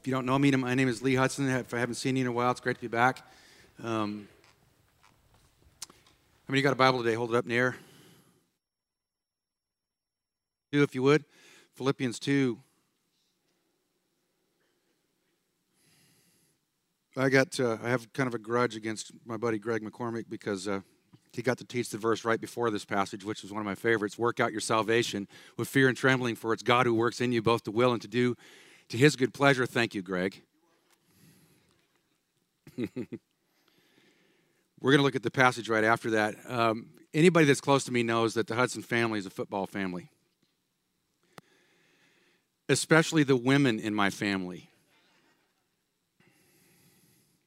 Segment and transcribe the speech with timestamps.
[0.00, 1.46] If you don't know me, my name is Lee Hudson.
[1.50, 3.22] If I haven't seen you in a while, it's great to be back.
[3.84, 4.26] Um,
[5.90, 7.14] how many got a Bible today?
[7.14, 7.76] Hold it up in the air.
[10.72, 11.26] Do, if you would.
[11.74, 12.58] Philippians 2.
[17.18, 20.66] I got, uh, I have kind of a grudge against my buddy Greg McCormick because
[20.66, 20.80] uh,
[21.34, 23.74] he got to teach the verse right before this passage, which is one of my
[23.74, 24.18] favorites.
[24.18, 25.28] Work out your salvation
[25.58, 28.00] with fear and trembling, for it's God who works in you both to will and
[28.00, 28.34] to do
[28.90, 29.66] to his good pleasure.
[29.66, 30.42] Thank you, Greg.
[32.76, 36.34] We're going to look at the passage right after that.
[36.48, 40.10] Um, anybody that's close to me knows that the Hudson family is a football family,
[42.68, 44.70] especially the women in my family.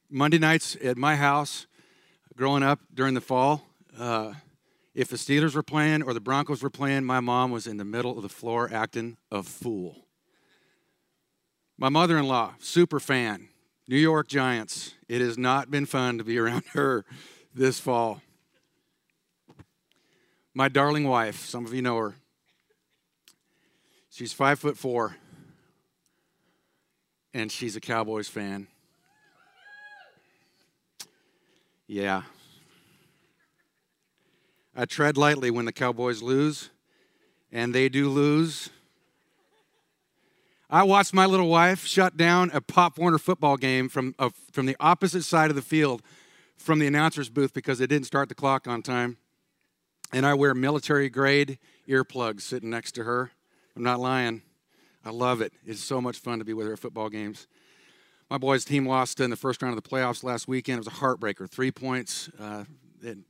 [0.08, 1.66] Monday nights at my house,
[2.36, 3.66] growing up during the fall,
[3.98, 4.34] uh,
[4.94, 7.84] if the Steelers were playing or the Broncos were playing, my mom was in the
[7.84, 10.03] middle of the floor acting a fool.
[11.76, 13.48] My mother in law, super fan,
[13.88, 14.94] New York Giants.
[15.08, 17.04] It has not been fun to be around her
[17.54, 18.22] this fall.
[20.54, 22.14] My darling wife, some of you know her.
[24.08, 25.16] She's five foot four,
[27.32, 28.68] and she's a Cowboys fan.
[31.88, 32.22] Yeah.
[34.76, 36.70] I tread lightly when the Cowboys lose,
[37.50, 38.70] and they do lose.
[40.70, 44.14] I watched my little wife shut down a Pop Warner football game from,
[44.50, 46.02] from the opposite side of the field
[46.56, 49.18] from the announcer's booth because they didn't start the clock on time.
[50.12, 53.32] And I wear military grade earplugs sitting next to her.
[53.76, 54.42] I'm not lying.
[55.04, 55.52] I love it.
[55.66, 57.46] It's so much fun to be with her at football games.
[58.30, 60.76] My boys' team lost in the first round of the playoffs last weekend.
[60.76, 61.48] It was a heartbreaker.
[61.48, 62.64] Three points, uh,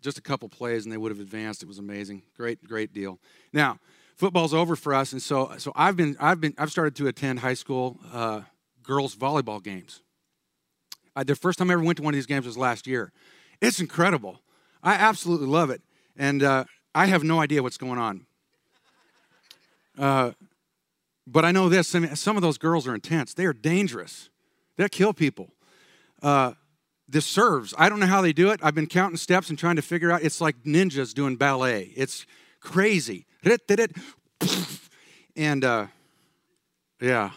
[0.00, 1.62] just a couple plays, and they would have advanced.
[1.62, 2.22] It was amazing.
[2.36, 3.18] Great, great deal.
[3.52, 3.80] Now,
[4.16, 7.40] football's over for us, and so so I've been I've been I've started to attend
[7.40, 8.42] high school uh,
[8.82, 10.02] girls volleyball games.
[11.16, 13.12] I, the first time I ever went to one of these games was last year.
[13.60, 14.40] It's incredible.
[14.82, 15.82] I absolutely love it,
[16.16, 18.26] and uh, I have no idea what's going on.
[19.98, 20.32] Uh,
[21.26, 23.34] but I know this: I mean, some of those girls are intense.
[23.34, 24.28] They are dangerous.
[24.76, 25.50] They'll kill people.
[26.22, 26.52] Uh,
[27.08, 28.60] the serves, I don't know how they do it.
[28.62, 30.22] I've been counting steps and trying to figure out.
[30.22, 31.92] It's like ninjas doing ballet.
[31.96, 32.26] It's
[32.60, 33.26] crazy.
[35.36, 35.86] And uh,
[37.00, 37.30] yeah,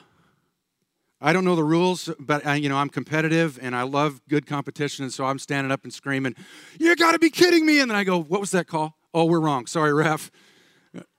[1.20, 4.46] I don't know the rules, but I, you know I'm competitive and I love good
[4.46, 6.36] competition, and so I'm standing up and screaming,
[6.80, 8.96] "You got to be kidding me!" And then I go, "What was that call?
[9.14, 9.66] Oh, we're wrong.
[9.66, 10.32] Sorry, ref."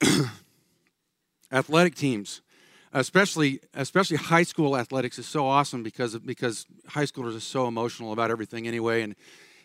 [1.52, 2.40] Athletic teams,
[2.92, 8.12] especially especially high school athletics, is so awesome because because high schoolers are so emotional
[8.12, 9.16] about everything anyway, and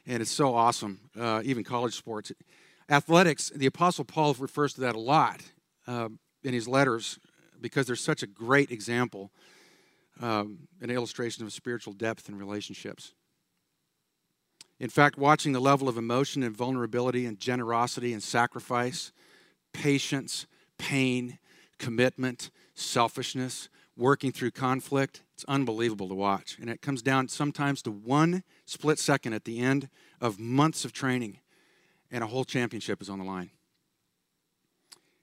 [0.05, 0.99] and it's so awesome.
[1.17, 2.31] Uh, even college sports
[2.93, 5.41] athletics, the Apostle Paul refers to that a lot
[5.87, 6.09] uh,
[6.43, 7.19] in his letters
[7.59, 9.31] because there's such a great example,
[10.21, 13.13] um, an illustration of spiritual depth in relationships.
[14.79, 19.11] In fact, watching the level of emotion and vulnerability and generosity and sacrifice,
[19.73, 20.45] patience,
[20.77, 21.39] pain,
[21.79, 26.57] commitment, selfishness, working through conflict, it's unbelievable to watch.
[26.59, 29.89] And it comes down sometimes to one split second at the end
[30.19, 31.39] of months of training
[32.13, 33.49] and a whole championship is on the line.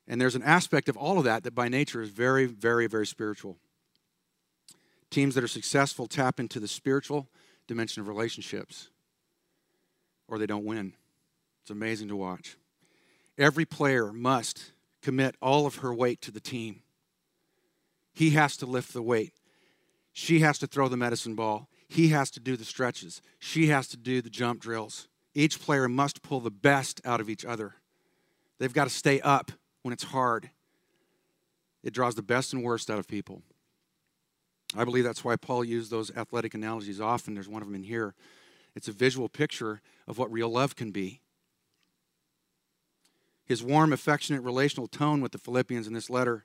[0.09, 3.07] And there's an aspect of all of that that by nature is very, very, very
[3.07, 3.57] spiritual.
[5.09, 7.29] Teams that are successful tap into the spiritual
[7.69, 8.89] dimension of relationships,
[10.27, 10.95] or they don't win.
[11.63, 12.57] It's amazing to watch.
[13.39, 16.83] Every player must commit all of her weight to the team.
[18.13, 19.33] He has to lift the weight.
[20.13, 21.69] She has to throw the medicine ball.
[21.89, 23.23] He has to do the stretches.
[23.39, 25.07] She has to do the jump drills.
[25.41, 27.77] Each player must pull the best out of each other.
[28.59, 30.51] They've got to stay up when it's hard.
[31.83, 33.41] It draws the best and worst out of people.
[34.77, 37.33] I believe that's why Paul used those athletic analogies often.
[37.33, 38.15] There's one of them in here.
[38.75, 41.23] It's a visual picture of what real love can be.
[43.47, 46.45] His warm, affectionate, relational tone with the Philippians in this letter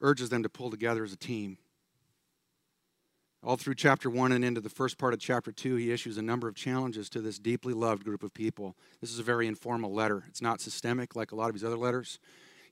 [0.00, 1.58] urges them to pull together as a team.
[3.44, 6.22] All through chapter 1 and into the first part of chapter 2, he issues a
[6.22, 8.74] number of challenges to this deeply loved group of people.
[9.02, 10.24] This is a very informal letter.
[10.28, 12.18] It's not systemic like a lot of his other letters.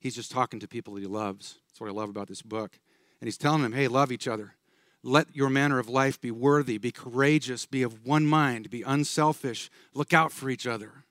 [0.00, 1.58] He's just talking to people that he loves.
[1.68, 2.78] That's what I love about this book.
[3.20, 4.54] And he's telling them, hey, love each other.
[5.02, 9.68] Let your manner of life be worthy, be courageous, be of one mind, be unselfish,
[9.92, 11.04] look out for each other.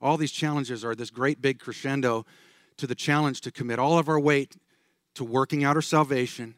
[0.00, 2.24] All these challenges are this great big crescendo
[2.78, 4.56] to the challenge to commit all of our weight
[5.16, 6.54] to working out our salvation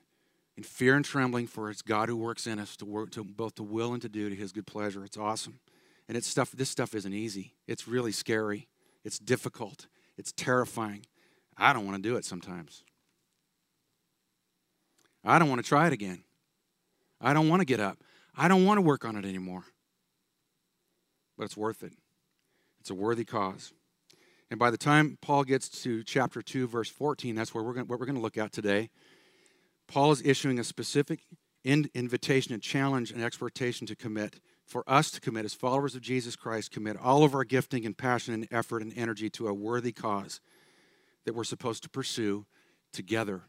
[0.61, 3.55] in fear and trembling, for it's God who works in us to work to both
[3.55, 5.03] to will and to do to His good pleasure.
[5.07, 5.59] It's awesome,
[6.07, 6.51] and it's stuff.
[6.51, 7.55] This stuff isn't easy.
[7.67, 8.69] It's really scary.
[9.03, 9.87] It's difficult.
[10.19, 11.07] It's terrifying.
[11.57, 12.85] I don't want to do it sometimes.
[15.25, 16.25] I don't want to try it again.
[17.23, 17.97] I don't want to get up.
[18.37, 19.65] I don't want to work on it anymore.
[21.39, 21.95] But it's worth it.
[22.81, 23.73] It's a worthy cause.
[24.51, 27.87] And by the time Paul gets to chapter 2, verse 14, that's where we're going,
[27.87, 28.91] what we're going to look at today.
[29.91, 31.21] Paul is issuing a specific
[31.65, 36.37] invitation and challenge and exhortation to commit, for us to commit as followers of Jesus
[36.37, 39.91] Christ, commit all of our gifting and passion and effort and energy to a worthy
[39.91, 40.41] cause
[41.25, 42.47] that we're supposed to pursue
[42.93, 43.43] together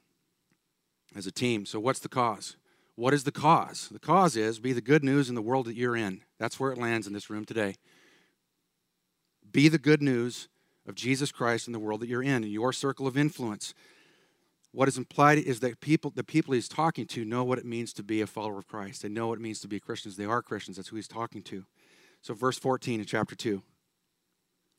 [1.15, 1.63] as a team.
[1.65, 2.57] So, what's the cause?
[2.95, 3.87] What is the cause?
[3.91, 6.21] The cause is be the good news in the world that you're in.
[6.39, 7.75] That's where it lands in this room today.
[9.49, 10.47] Be the good news
[10.87, 13.75] of Jesus Christ in the world that you're in, in your circle of influence.
[14.73, 17.91] What is implied is that people, the people he's talking to know what it means
[17.93, 19.01] to be a follower of Christ.
[19.01, 20.15] They know what it means to be Christians.
[20.15, 20.77] They are Christians.
[20.77, 21.65] That's who he's talking to.
[22.21, 23.61] So, verse 14 in chapter 2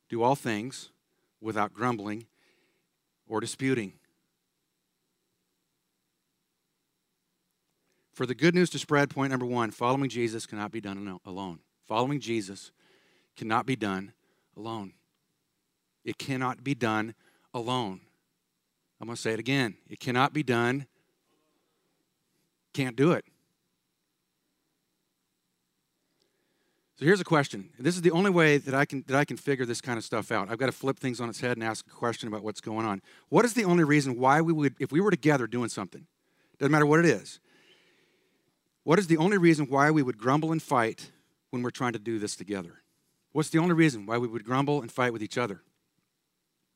[0.08, 0.90] do all things
[1.40, 2.26] without grumbling
[3.26, 3.94] or disputing.
[8.12, 11.60] For the good news to spread, point number one following Jesus cannot be done alone.
[11.88, 12.72] Following Jesus
[13.36, 14.12] cannot be done
[14.56, 14.92] alone.
[16.04, 17.14] It cannot be done
[17.54, 18.00] alone.
[19.02, 19.74] I'm going to say it again.
[19.90, 20.86] It cannot be done.
[22.72, 23.24] Can't do it.
[27.00, 27.70] So here's a question.
[27.80, 30.04] This is the only way that I can that I can figure this kind of
[30.04, 30.48] stuff out.
[30.48, 32.86] I've got to flip things on its head and ask a question about what's going
[32.86, 33.02] on.
[33.28, 36.06] What is the only reason why we would if we were together doing something?
[36.60, 37.40] Doesn't matter what it is.
[38.84, 41.10] What is the only reason why we would grumble and fight
[41.50, 42.82] when we're trying to do this together?
[43.32, 45.62] What's the only reason why we would grumble and fight with each other?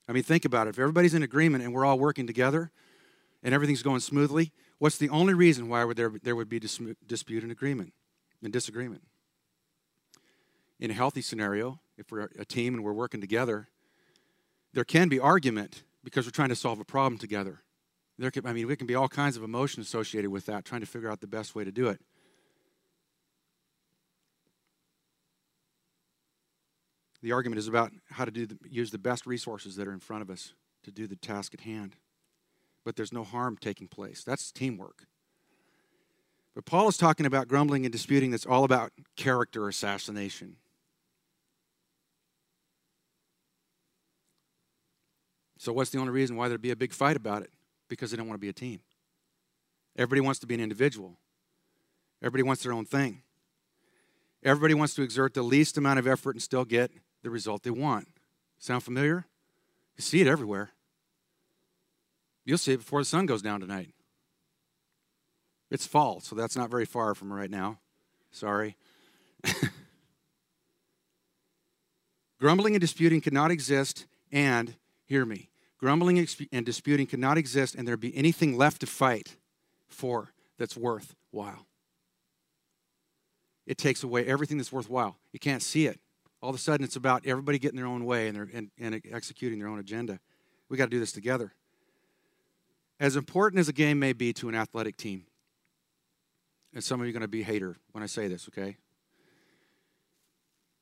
[0.09, 0.71] I mean, think about it.
[0.71, 2.71] If everybody's in agreement and we're all working together
[3.43, 7.43] and everything's going smoothly, what's the only reason why would there, there would be dispute
[7.43, 7.93] and agreement
[8.43, 9.03] and disagreement?
[10.79, 13.69] In a healthy scenario, if we're a team and we're working together,
[14.75, 17.63] there can be argument because we're trying to solve a problem together.
[18.19, 20.83] There can, I mean, there can be all kinds of emotion associated with that, trying
[20.83, 22.01] to figure out the best way to do it.
[27.23, 30.01] The argument is about how to do the, use the best resources that are in
[30.01, 30.55] front of us
[30.85, 31.97] to do the task at hand.
[32.85, 34.23] But there's no harm taking place.
[34.23, 35.07] That's teamwork.
[36.55, 40.57] But Paul is talking about grumbling and disputing that's all about character assassination.
[45.59, 47.51] So, what's the only reason why there'd be a big fight about it?
[47.89, 48.81] because they don't want to be a team.
[49.97, 51.19] Everybody wants to be an individual,
[52.23, 53.23] everybody wants their own thing.
[54.43, 56.93] Everybody wants to exert the least amount of effort and still get
[57.27, 58.07] the result they want.
[58.61, 59.27] Sound familiar?
[59.97, 60.71] You see it everywhere.
[62.45, 63.93] You'll see it before the sun goes down tonight.
[65.69, 67.81] It's fall, so that's not very far from right now.
[68.31, 68.77] Sorry.
[72.39, 75.49] Grumbling and disputing cannot exist, and hear me,
[75.79, 79.35] Grumbling and disputing cannot exist, and there be anything left to fight
[79.89, 81.67] for that's worthwhile.
[83.67, 85.17] It takes away everything that's worthwhile.
[85.33, 85.99] You can't see it.
[86.43, 89.59] All of a sudden, it's about everybody getting their own way and, and, and executing
[89.59, 90.21] their own agenda.
[90.69, 91.53] We got to do this together.
[93.01, 95.25] As important as a game may be to an athletic team,
[96.75, 98.77] and some of you are going to be hater when I say this, okay?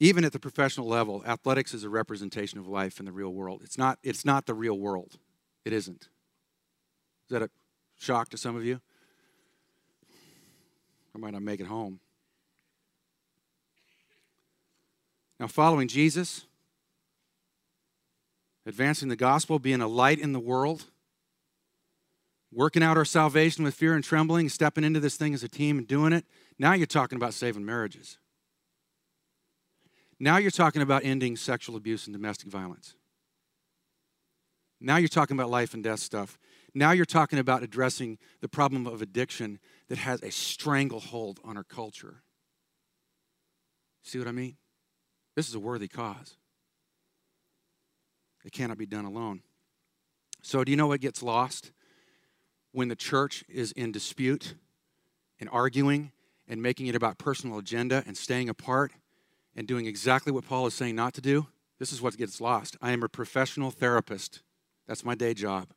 [0.01, 3.63] even at the professional level, athletics is a representation of life in the real world.
[3.65, 5.19] It's not, it's not the real world.
[5.65, 6.03] It isn't.
[6.03, 7.51] Is that a
[7.99, 8.81] shock to some of you?
[11.15, 12.01] I might not make it home.
[15.41, 16.47] Now, following Jesus,
[18.67, 20.85] advancing the gospel, being a light in the world,
[22.53, 25.79] working out our salvation with fear and trembling, stepping into this thing as a team
[25.79, 26.25] and doing it,
[26.59, 28.19] now you're talking about saving marriages.
[30.21, 32.95] Now you're talking about ending sexual abuse and domestic violence.
[34.81, 36.39] Now you're talking about life and death stuff.
[36.75, 41.65] Now you're talking about addressing the problem of addiction that has a stranglehold on our
[41.65, 42.23] culture.
[44.03, 44.57] See what I mean?
[45.35, 46.37] This is a worthy cause.
[48.45, 49.43] It cannot be done alone.
[50.43, 51.73] So, do you know what gets lost?
[52.73, 54.55] When the church is in dispute
[55.41, 56.13] and arguing
[56.47, 58.93] and making it about personal agenda and staying apart,
[59.57, 61.47] and doing exactly what Paul is saying not to do,
[61.79, 62.77] this is what gets lost.
[62.81, 64.43] I am a professional therapist.
[64.87, 65.69] That's my day job.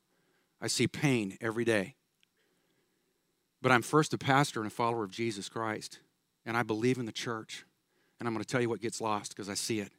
[0.61, 1.95] I see pain every day.
[3.61, 5.99] But I'm first a pastor and a follower of Jesus Christ.
[6.45, 7.65] And I believe in the church.
[8.19, 9.91] And I'm going to tell you what gets lost because I see it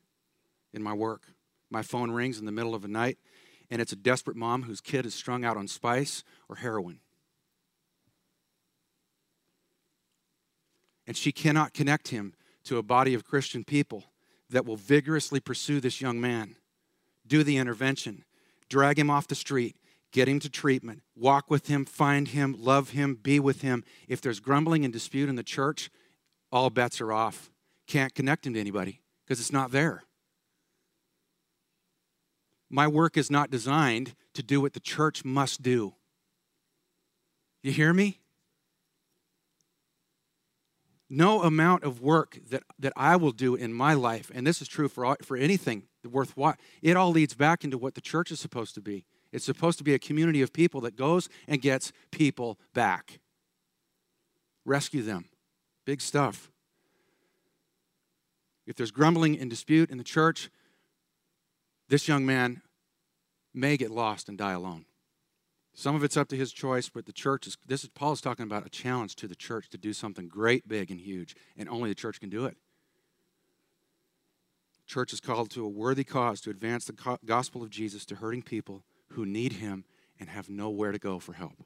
[0.72, 1.22] in my work.
[1.70, 3.18] My phone rings in the middle of the night,
[3.70, 7.00] and it's a desperate mom whose kid is strung out on spice or heroin.
[11.06, 12.34] And she cannot connect him
[12.64, 14.04] to a body of Christian people
[14.50, 16.56] that will vigorously pursue this young man,
[17.26, 18.24] do the intervention,
[18.68, 19.76] drag him off the street,
[20.12, 23.84] get him to treatment, walk with him, find him, love him, be with him.
[24.06, 25.90] If there's grumbling and dispute in the church,
[26.50, 27.50] all bets are off.
[27.88, 30.04] Can't connect him to anybody because it's not there.
[32.70, 35.94] My work is not designed to do what the church must do.
[37.62, 38.20] You hear me?
[41.10, 44.68] No amount of work that, that I will do in my life, and this is
[44.68, 48.40] true for, all, for anything worthwhile, it all leads back into what the church is
[48.40, 49.06] supposed to be.
[49.32, 53.20] It's supposed to be a community of people that goes and gets people back.
[54.64, 55.26] Rescue them.
[55.84, 56.50] Big stuff.
[58.68, 60.50] If there's grumbling and dispute in the church,
[61.88, 62.60] this young man
[63.54, 64.84] may get lost and die alone.
[65.72, 68.20] Some of it's up to his choice, but the church is this is Paul is
[68.20, 71.66] talking about a challenge to the church to do something great, big, and huge, and
[71.66, 72.58] only the church can do it.
[74.86, 78.42] Church is called to a worthy cause to advance the gospel of Jesus to hurting
[78.42, 79.84] people who need him
[80.20, 81.64] and have nowhere to go for help.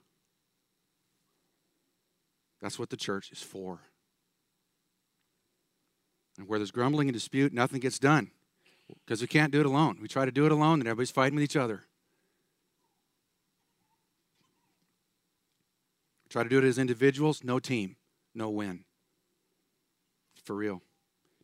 [2.61, 3.81] That's what the church is for.
[6.39, 8.31] And where there's grumbling and dispute, nothing gets done
[9.05, 9.99] because we can't do it alone.
[10.01, 11.83] We try to do it alone, and everybody's fighting with each other.
[16.25, 17.97] We Try to do it as individuals, no team,
[18.35, 18.85] no win.
[20.45, 20.83] For real.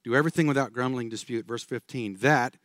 [0.04, 1.46] Do everything without grumbling, dispute.
[1.46, 2.56] Verse 15, that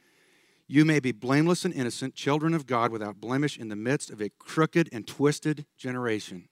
[0.67, 4.21] you may be blameless and innocent, children of God without blemish in the midst of
[4.21, 6.47] a crooked and twisted generation,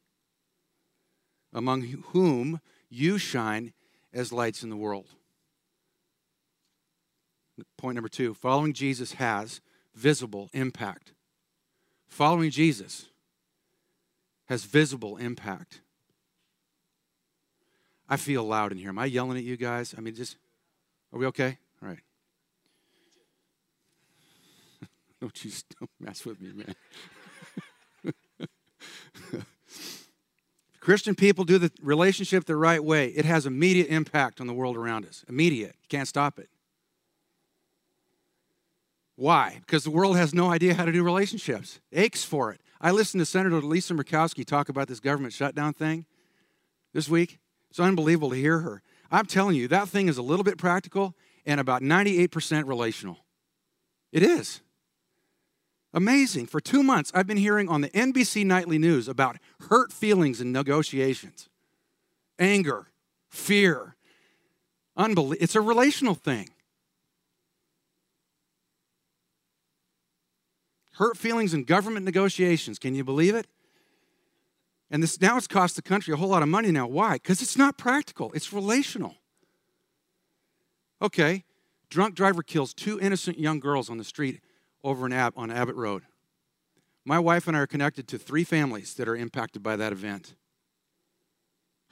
[1.53, 2.59] among whom
[2.89, 3.73] you shine
[4.13, 5.15] as lights in the world.
[7.77, 9.61] Point number two following Jesus has
[9.93, 11.13] visible impact.
[12.07, 13.07] Following Jesus
[14.47, 15.81] has visible impact.
[18.09, 18.89] I feel loud in here.
[18.89, 19.95] Am I yelling at you guys?
[19.97, 20.35] I mean, just,
[21.13, 21.57] are we okay?
[21.81, 21.99] All right.
[25.21, 26.75] don't you don't mess with me, man.
[30.81, 33.07] Christian people do the relationship the right way.
[33.07, 35.23] It has immediate impact on the world around us.
[35.29, 35.75] Immediate.
[35.81, 36.49] You can't stop it.
[39.21, 39.61] Why?
[39.63, 41.79] Because the world has no idea how to do relationships.
[41.91, 42.59] Aches for it.
[42.81, 46.07] I listened to Senator Lisa Murkowski talk about this government shutdown thing
[46.91, 47.37] this week.
[47.69, 48.81] It's unbelievable to hear her.
[49.11, 51.13] I'm telling you, that thing is a little bit practical
[51.45, 53.19] and about 98% relational.
[54.11, 54.61] It is.
[55.93, 56.47] Amazing.
[56.47, 59.37] For two months, I've been hearing on the NBC Nightly News about
[59.69, 61.47] hurt feelings in negotiations,
[62.39, 62.87] anger,
[63.29, 63.95] fear.
[64.97, 66.49] Unbelie- it's a relational thing.
[71.01, 72.77] Hurt feelings in government negotiations.
[72.77, 73.47] Can you believe it?
[74.91, 76.85] And this now it's cost the country a whole lot of money now.
[76.85, 77.13] Why?
[77.13, 79.15] Because it's not practical, it's relational.
[81.01, 81.43] Okay,
[81.89, 84.41] drunk driver kills two innocent young girls on the street
[84.83, 86.03] over in Ab- on Abbott Road.
[87.03, 90.35] My wife and I are connected to three families that are impacted by that event.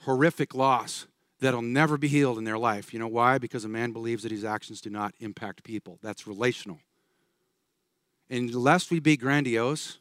[0.02, 1.08] Horrific loss
[1.40, 2.92] that'll never be healed in their life.
[2.92, 3.38] You know why?
[3.38, 5.98] Because a man believes that his actions do not impact people.
[6.00, 6.78] That's relational.
[8.30, 9.98] And lest we be grandiose,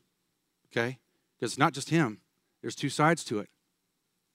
[0.72, 1.00] okay,
[1.36, 2.22] because it's not just him,
[2.62, 3.50] there's two sides to it.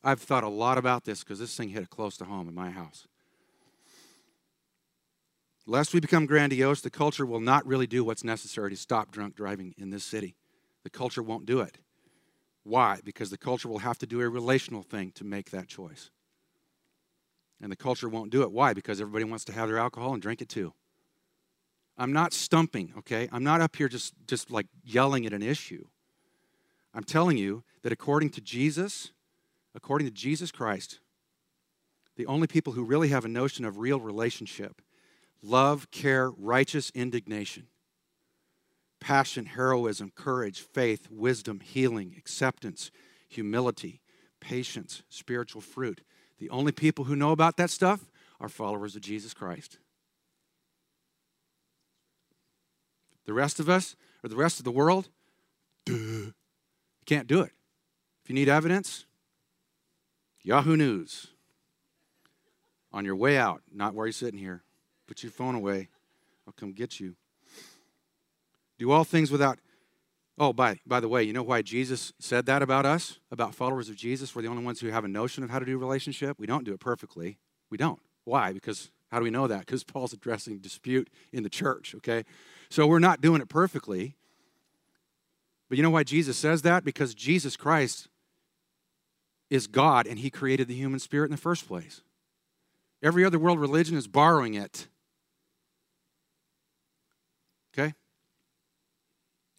[0.03, 2.71] I've thought a lot about this because this thing hit close to home in my
[2.71, 3.07] house.
[5.67, 9.35] Lest we become grandiose, the culture will not really do what's necessary to stop drunk
[9.35, 10.35] driving in this city.
[10.83, 11.79] The culture won't do it.
[12.65, 12.99] Why?
[13.03, 16.11] Because the culture will have to do a relational thing to make that choice.
[17.63, 18.53] And the culture won't do it.
[18.53, 18.75] Why?
[18.75, 20.75] Because everybody wants to have their alcohol and drink it too.
[21.97, 23.29] I'm not stumping, okay?
[23.31, 25.85] I'm not up here just, just like yelling at an issue.
[26.93, 29.13] I'm telling you that according to Jesus,
[29.75, 31.01] according to Jesus Christ,
[32.17, 34.81] the only people who really have a notion of real relationship
[35.43, 37.67] love, care, righteous indignation,
[38.99, 42.91] passion, heroism, courage, faith, wisdom, healing, acceptance,
[43.29, 44.01] humility,
[44.41, 46.01] patience, spiritual fruit.
[46.39, 48.11] The only people who know about that stuff
[48.41, 49.79] are followers of Jesus Christ.
[53.27, 55.09] The rest of us, or the rest of the world,
[55.85, 56.31] duh,
[57.07, 57.53] can't do it.
[58.23, 59.07] If you need evidence,
[60.43, 61.29] Yahoo News.
[62.93, 64.63] On your way out, not while you're sitting here.
[65.07, 65.89] Put your phone away.
[66.47, 67.17] I'll come get you.
[68.79, 69.59] Do all things without.
[70.39, 73.89] Oh, by, by the way, you know why Jesus said that about us, about followers
[73.89, 74.35] of Jesus?
[74.35, 76.39] We're the only ones who have a notion of how to do relationship.
[76.39, 77.39] We don't do it perfectly.
[77.71, 78.01] We don't.
[78.25, 78.53] Why?
[78.53, 79.61] Because how do we know that?
[79.61, 82.25] Because Paul's addressing dispute in the church, okay?
[82.69, 84.17] So we're not doing it perfectly.
[85.69, 86.85] But you know why Jesus says that?
[86.85, 88.09] Because Jesus Christ
[89.51, 92.01] is God and he created the human spirit in the first place.
[93.05, 94.89] Every other world religion is borrowing it.
[97.73, 97.95] Okay?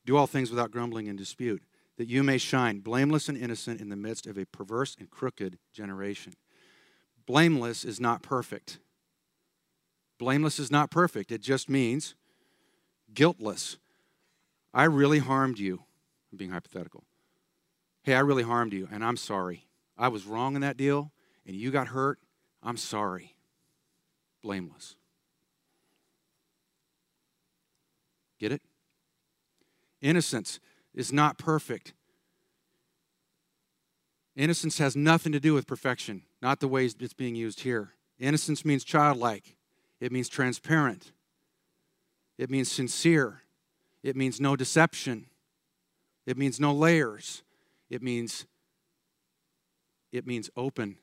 [0.05, 1.63] Do all things without grumbling and dispute.
[1.97, 5.57] that you may shine blameless and innocent in the midst of a perverse and crooked
[5.71, 6.33] generation.
[7.25, 8.79] Blameless is not perfect.
[10.17, 11.31] Blameless is not perfect.
[11.31, 12.15] It just means
[13.13, 13.77] guiltless.
[14.73, 15.83] I really harmed you.
[16.31, 17.03] I'm being hypothetical.
[18.03, 19.67] Hey, I really harmed you, and I'm sorry.
[19.97, 21.11] I was wrong in that deal,
[21.45, 22.19] and you got hurt.
[22.61, 23.35] I'm sorry.
[24.41, 24.95] Blameless.
[28.39, 28.61] Get it?
[30.01, 30.59] Innocence
[30.93, 31.93] is not perfect.
[34.35, 37.91] Innocence has nothing to do with perfection, not the way it's being used here.
[38.19, 39.55] Innocence means childlike,
[39.99, 41.11] it means transparent,
[42.37, 43.41] it means sincere,
[44.03, 45.27] it means no deception,
[46.25, 47.43] it means no layers,
[47.89, 48.45] it means
[50.11, 50.97] it means open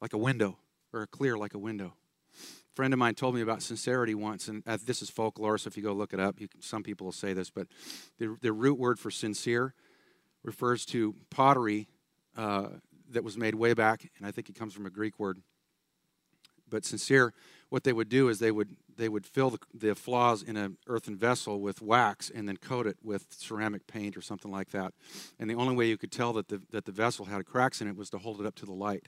[0.00, 0.58] like a window
[0.92, 1.94] or clear like a window.
[2.34, 5.68] A friend of mine told me about sincerity once, and uh, this is folklore, so
[5.68, 7.66] if you go look it up, you, some people will say this, but
[8.18, 9.74] the, the root word for sincere
[10.42, 11.88] refers to pottery
[12.36, 12.68] uh,
[13.10, 15.42] that was made way back, and I think it comes from a Greek word.
[16.68, 17.34] But sincere,
[17.72, 20.76] what they would do is they would they would fill the, the flaws in an
[20.88, 24.92] earthen vessel with wax and then coat it with ceramic paint or something like that.
[25.38, 27.88] And the only way you could tell that the that the vessel had cracks in
[27.88, 29.06] it was to hold it up to the light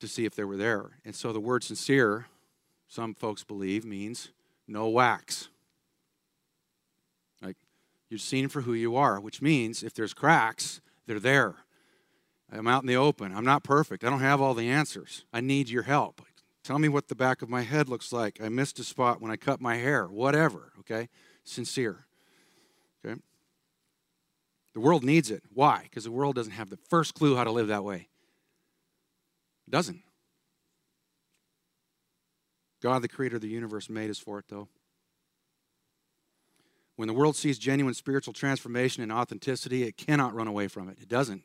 [0.00, 0.98] to see if they were there.
[1.02, 2.26] And so the word sincere,
[2.88, 4.28] some folks believe, means
[4.68, 5.48] no wax.
[7.40, 7.56] Like
[8.10, 11.54] you're seen for who you are, which means if there's cracks, they're there.
[12.52, 13.34] I'm out in the open.
[13.34, 14.04] I'm not perfect.
[14.04, 15.24] I don't have all the answers.
[15.32, 16.20] I need your help.
[16.66, 18.40] Tell me what the back of my head looks like.
[18.42, 20.08] I missed a spot when I cut my hair.
[20.08, 21.08] Whatever, okay?
[21.44, 22.06] Sincere.
[23.04, 23.20] Okay?
[24.74, 25.44] The world needs it.
[25.54, 25.82] Why?
[25.84, 28.08] Because the world doesn't have the first clue how to live that way.
[29.68, 30.02] It doesn't.
[32.82, 34.66] God, the creator of the universe, made us for it, though.
[36.96, 40.98] When the world sees genuine spiritual transformation and authenticity, it cannot run away from it.
[41.00, 41.44] It doesn't.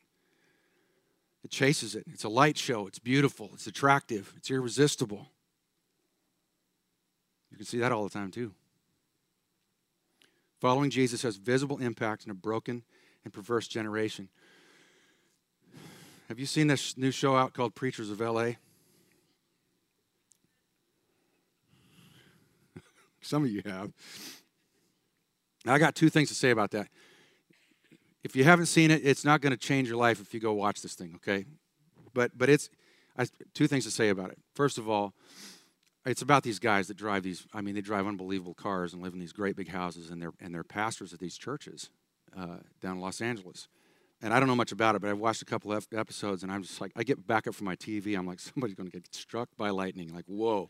[1.43, 2.05] It chases it.
[2.11, 2.87] It's a light show.
[2.87, 3.49] It's beautiful.
[3.53, 4.33] It's attractive.
[4.37, 5.29] It's irresistible.
[7.49, 8.53] You can see that all the time, too.
[10.59, 12.83] Following Jesus has visible impact in a broken
[13.23, 14.29] and perverse generation.
[16.27, 18.51] Have you seen this new show out called Preachers of LA?
[23.21, 23.91] Some of you have.
[25.65, 26.87] I got two things to say about that.
[28.23, 30.53] If you haven't seen it, it's not going to change your life if you go
[30.53, 31.45] watch this thing, okay?
[32.13, 32.69] But but it's
[33.17, 34.37] I, two things to say about it.
[34.53, 35.13] First of all,
[36.05, 37.45] it's about these guys that drive these.
[37.53, 40.33] I mean, they drive unbelievable cars and live in these great big houses, and they're
[40.39, 41.89] and they're pastors at these churches
[42.37, 43.67] uh, down in Los Angeles.
[44.23, 46.51] And I don't know much about it, but I've watched a couple of episodes, and
[46.51, 48.91] I'm just like, I get back up from my TV, I'm like, somebody's going to
[48.91, 50.13] get struck by lightning.
[50.13, 50.69] Like, whoa.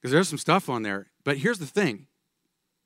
[0.00, 1.08] Because there's some stuff on there.
[1.24, 2.06] But here's the thing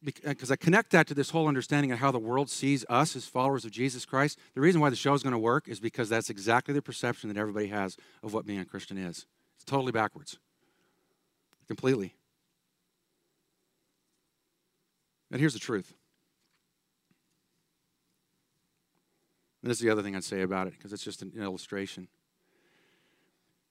[0.03, 3.15] because uh, I connect that to this whole understanding of how the world sees us
[3.17, 4.39] as followers of Jesus Christ.
[4.55, 7.29] The reason why the show is going to work is because that's exactly the perception
[7.29, 9.27] that everybody has of what being a Christian is.
[9.57, 10.39] It's totally backwards,
[11.67, 12.15] completely.
[15.31, 15.95] And here's the truth.
[19.63, 22.09] And this is the other thing I'd say about it, because it's just an illustration.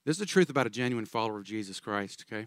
[0.05, 2.45] This is the truth about a genuine follower of Jesus Christ, okay?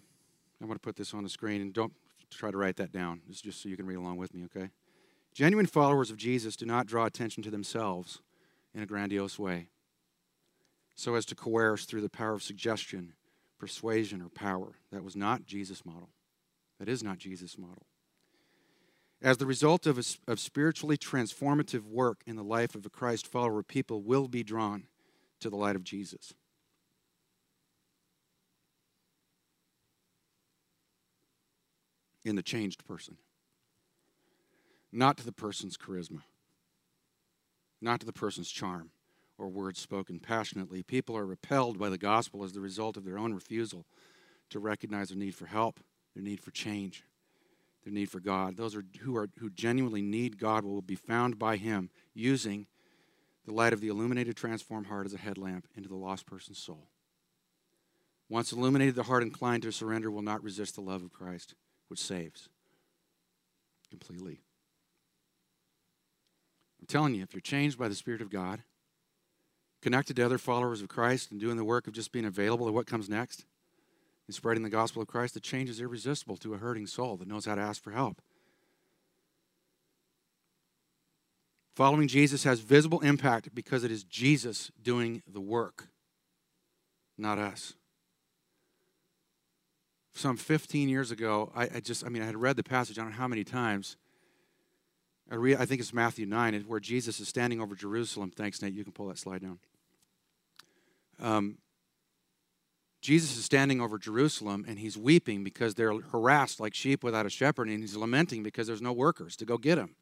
[0.61, 1.93] I'm going to put this on the screen, and don't
[2.37, 3.23] try to write that down.
[3.31, 4.71] Just so you can read along with me, okay?
[5.35, 8.21] Genuine followers of Jesus do not draw attention to themselves
[8.75, 9.69] in a grandiose way,
[10.95, 13.15] so as to coerce through the power of suggestion,
[13.59, 14.73] persuasion, or power.
[14.91, 16.11] That was not Jesus' model.
[16.79, 17.87] That is not Jesus' model.
[19.23, 23.27] As the result of, a, of spiritually transformative work in the life of a Christ
[23.27, 24.85] follower, people will be drawn
[25.41, 26.35] to the light of Jesus.
[32.25, 33.17] In the changed person,
[34.93, 36.23] not to the person's charisma,
[37.81, 38.91] not to the person's charm
[39.39, 40.83] or words spoken passionately.
[40.83, 43.87] People are repelled by the gospel as the result of their own refusal
[44.51, 45.81] to recognize their need for help,
[46.15, 47.05] their need for change,
[47.85, 48.57] their need for God.
[48.57, 52.67] Those are who are who genuinely need God will be found by him using
[53.45, 56.89] the light of the illuminated transformed heart as a headlamp into the lost person's soul.
[58.29, 61.55] Once illuminated, the heart inclined to surrender will not resist the love of Christ
[61.93, 62.49] which saves
[63.91, 64.41] completely.
[66.81, 68.63] I'm telling you, if you're changed by the Spirit of God,
[69.83, 72.73] connected to other followers of Christ, and doing the work of just being available to
[72.73, 73.45] what comes next,
[74.27, 77.29] and spreading the gospel of Christ, the change is irresistible to a hurting soul that
[77.29, 78.23] knows how to ask for help.
[81.77, 85.89] Following Jesus has visible impact because it is Jesus doing the work,
[87.19, 87.75] not us
[90.15, 93.03] some 15 years ago, I, I, just, I mean, I had read the passage, I
[93.03, 93.97] don't know how many times,
[95.31, 98.31] I, read, I think it's Matthew 9, where Jesus is standing over Jerusalem.
[98.31, 98.75] Thanks, Nate.
[98.75, 99.59] You can pull that slide down.
[101.21, 101.59] Um,
[103.01, 107.31] Jesus is standing over Jerusalem and he's weeping because they're harassed like sheep without a
[107.31, 109.97] shepherd, and he's lamenting because there's no workers to go get him.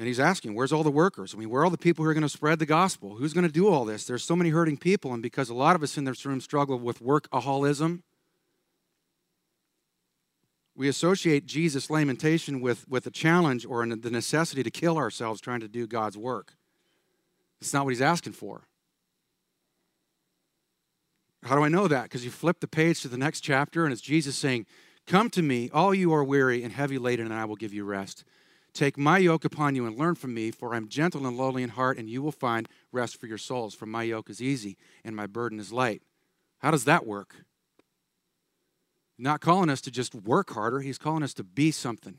[0.00, 1.34] And he's asking, Where's all the workers?
[1.34, 3.16] I mean, where are all the people who are going to spread the gospel?
[3.16, 4.06] Who's going to do all this?
[4.06, 6.78] There's so many hurting people, and because a lot of us in this room struggle
[6.78, 8.00] with workaholism,
[10.74, 15.60] we associate Jesus' lamentation with, with a challenge or the necessity to kill ourselves trying
[15.60, 16.54] to do God's work.
[17.60, 18.62] It's not what he's asking for.
[21.42, 22.04] How do I know that?
[22.04, 24.64] Because you flip the page to the next chapter, and it's Jesus saying,
[25.06, 27.84] Come to me, all you are weary and heavy laden, and I will give you
[27.84, 28.24] rest.
[28.72, 31.70] Take my yoke upon you and learn from me, for I'm gentle and lowly in
[31.70, 33.74] heart, and you will find rest for your souls.
[33.74, 36.02] For my yoke is easy and my burden is light.
[36.58, 37.44] How does that work?
[39.18, 42.18] Not calling us to just work harder, he's calling us to be something.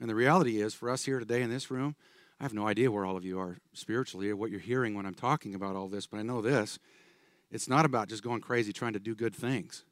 [0.00, 1.96] And the reality is, for us here today in this room,
[2.40, 5.06] I have no idea where all of you are spiritually or what you're hearing when
[5.06, 6.78] I'm talking about all this, but I know this.
[7.50, 9.84] It's not about just going crazy trying to do good things.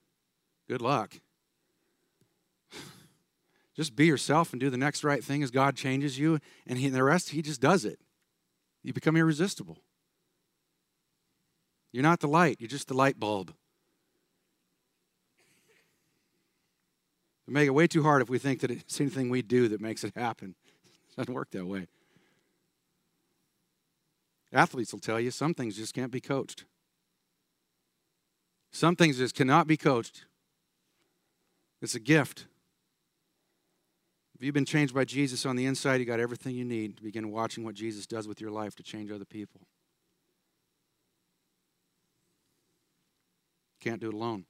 [0.68, 1.20] Good luck.
[3.76, 6.86] Just be yourself and do the next right thing as God changes you, and, he,
[6.86, 7.98] and the rest, He just does it.
[8.82, 9.78] You become irresistible.
[11.90, 13.54] You're not the light, you're just the light bulb.
[17.46, 19.80] We make it way too hard if we think that it's anything we do that
[19.80, 20.54] makes it happen.
[21.12, 21.88] It doesn't work that way.
[24.52, 26.64] Athletes will tell you some things just can't be coached.
[28.70, 30.26] Some things just cannot be coached.
[31.80, 32.46] It's a gift.
[34.34, 37.02] If you've been changed by Jesus on the inside, you got everything you need to
[37.02, 39.62] begin watching what Jesus does with your life to change other people.
[43.80, 44.44] Can't do it alone.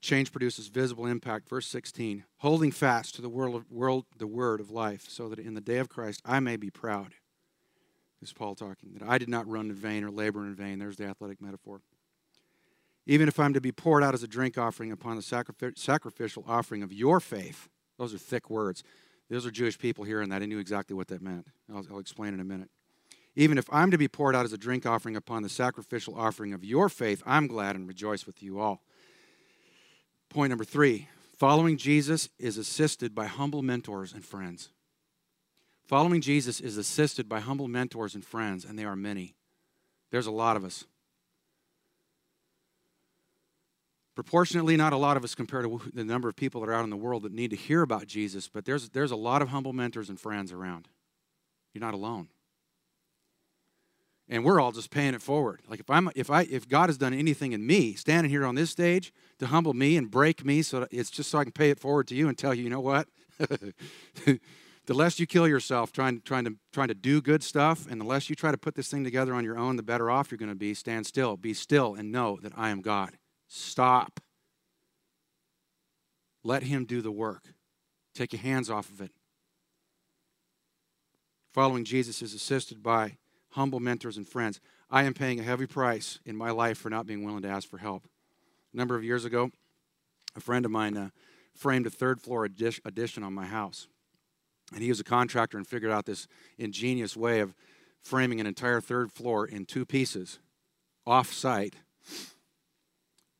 [0.00, 1.48] Change produces visible impact.
[1.48, 5.54] Verse 16, holding fast to the world, world, the word of life, so that in
[5.54, 7.14] the day of Christ I may be proud
[8.22, 8.90] is Paul talking.
[8.94, 10.78] That I did not run in vain or labor in vain.
[10.78, 11.80] There's the athletic metaphor.
[13.06, 16.82] Even if I'm to be poured out as a drink offering upon the sacrificial offering
[16.82, 18.84] of your faith, those are thick words.
[19.28, 20.42] Those are Jewish people hearing that.
[20.42, 21.48] I knew exactly what that meant.
[21.72, 22.68] I'll, I'll explain in a minute.
[23.34, 26.52] Even if I'm to be poured out as a drink offering upon the sacrificial offering
[26.52, 28.82] of your faith, I'm glad and rejoice with you all.
[30.28, 31.08] Point number three
[31.38, 34.68] following Jesus is assisted by humble mentors and friends.
[35.86, 39.34] Following Jesus is assisted by humble mentors and friends, and they are many.
[40.10, 40.84] There's a lot of us.
[44.14, 46.84] Proportionately, not a lot of us compared to the number of people that are out
[46.84, 49.48] in the world that need to hear about Jesus, but there's, there's a lot of
[49.48, 50.88] humble mentors and friends around.
[51.72, 52.28] You're not alone.
[54.28, 55.60] And we're all just paying it forward.
[55.68, 58.54] Like if I'm if I if God has done anything in me, standing here on
[58.54, 61.70] this stage to humble me and break me so it's just so I can pay
[61.70, 63.08] it forward to you and tell you, you know what?
[64.86, 68.04] the less you kill yourself trying, trying, to, trying to do good stuff, and the
[68.04, 70.38] less you try to put this thing together on your own, the better off you're
[70.38, 70.74] going to be.
[70.74, 73.18] Stand still, be still, and know that I am God.
[73.46, 74.20] Stop.
[76.42, 77.54] Let Him do the work.
[78.14, 79.12] Take your hands off of it.
[81.52, 83.18] Following Jesus is assisted by
[83.50, 84.60] humble mentors and friends.
[84.90, 87.68] I am paying a heavy price in my life for not being willing to ask
[87.68, 88.06] for help.
[88.72, 89.50] A number of years ago,
[90.34, 91.10] a friend of mine uh,
[91.54, 93.86] framed a third floor addition on my house.
[94.74, 96.26] And he was a contractor and figured out this
[96.58, 97.54] ingenious way of
[98.02, 100.38] framing an entire third floor in two pieces
[101.06, 101.74] off site.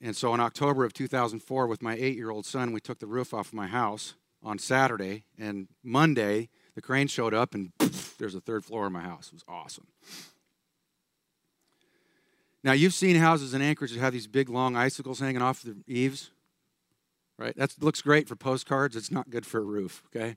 [0.00, 3.06] And so in October of 2004, with my eight year old son, we took the
[3.06, 5.24] roof off of my house on Saturday.
[5.38, 9.28] And Monday, the crane showed up, and poof, there's a third floor in my house.
[9.28, 9.86] It was awesome.
[12.64, 15.76] Now, you've seen houses in Anchorage that have these big, long icicles hanging off the
[15.86, 16.30] eaves,
[17.36, 17.56] right?
[17.56, 18.94] That looks great for postcards.
[18.94, 20.36] It's not good for a roof, okay?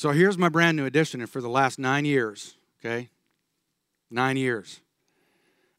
[0.00, 3.10] So here's my brand new addition, and for the last nine years, okay,
[4.10, 4.80] nine years,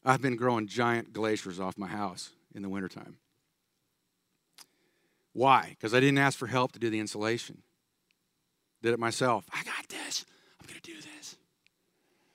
[0.04, 3.16] I've been growing giant glaciers off my house in the wintertime.
[5.32, 5.70] Why?
[5.70, 7.62] Because I didn't ask for help to do the insulation.
[8.80, 9.44] Did it myself.
[9.52, 10.24] I got this.
[10.60, 11.36] I'm going to do this.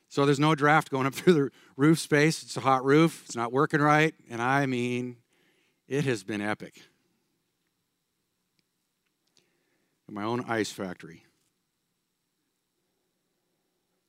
[0.10, 2.44] So there's no draft going up through the roof space.
[2.44, 3.24] It's a hot roof.
[3.28, 4.14] It's not working right.
[4.30, 5.16] And I mean,
[5.88, 6.82] it has been epic.
[10.12, 11.24] My own ice factory.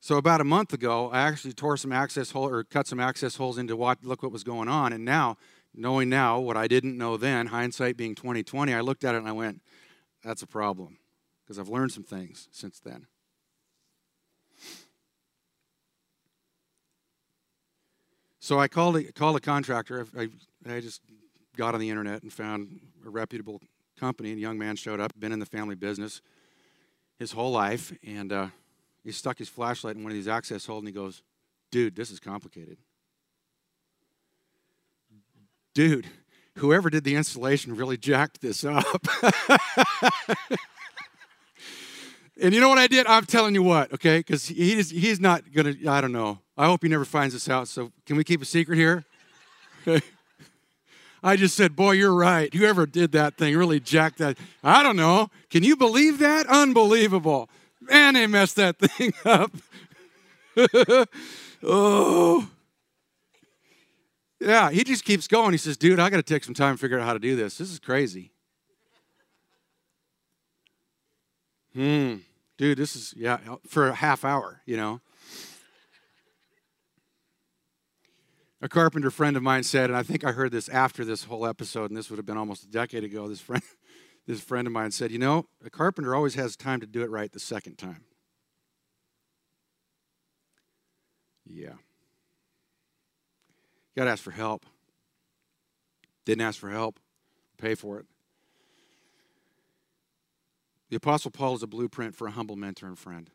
[0.00, 3.36] So about a month ago, I actually tore some access hole or cut some access
[3.36, 4.92] holes into what look what was going on.
[4.92, 5.36] And now,
[5.74, 9.28] knowing now what I didn't know then, hindsight being 2020, I looked at it and
[9.28, 9.60] I went,
[10.22, 10.98] that's a problem.
[11.44, 13.06] Because I've learned some things since then.
[18.40, 20.06] So I called a, called a contractor.
[20.16, 21.02] I, I, I just
[21.56, 23.60] got on the internet and found a reputable
[23.98, 24.30] company.
[24.30, 26.22] And a young man showed up, been in the family business
[27.18, 27.92] his whole life.
[28.06, 28.46] And uh,
[29.04, 31.22] he stuck his flashlight in one of these access holes, and he goes,
[31.70, 32.78] "Dude, this is complicated."
[35.74, 36.06] Dude,
[36.56, 39.06] whoever did the installation really jacked this up.
[42.40, 43.06] and you know what I did?
[43.06, 44.18] I'm telling you what, okay?
[44.18, 45.74] Because he's he's not gonna.
[45.88, 46.40] I don't know.
[46.56, 47.68] I hope he never finds this out.
[47.68, 49.04] So can we keep a secret here?
[51.22, 52.52] I just said, boy, you're right.
[52.52, 54.38] Whoever did that thing really jacked that.
[54.62, 55.30] I don't know.
[55.50, 56.46] Can you believe that?
[56.46, 57.48] Unbelievable.
[57.88, 59.50] Man, they messed that thing up.
[61.62, 62.48] oh.
[64.40, 65.52] Yeah, he just keeps going.
[65.52, 67.34] He says, dude, I got to take some time to figure out how to do
[67.34, 67.58] this.
[67.58, 68.32] This is crazy.
[71.74, 72.16] Hmm.
[72.56, 75.00] Dude, this is, yeah, for a half hour, you know.
[78.60, 81.46] A carpenter friend of mine said, and I think I heard this after this whole
[81.46, 83.28] episode, and this would have been almost a decade ago.
[83.28, 83.62] This friend,
[84.28, 87.10] this friend of mine said, You know, a carpenter always has time to do it
[87.10, 88.04] right the second time.
[91.46, 91.72] Yeah.
[93.96, 94.66] Got to ask for help.
[96.26, 97.00] Didn't ask for help,
[97.56, 98.06] pay for it.
[100.90, 103.30] The Apostle Paul is a blueprint for a humble mentor and friend.